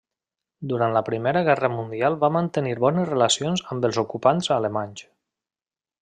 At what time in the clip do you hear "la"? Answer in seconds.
0.95-1.01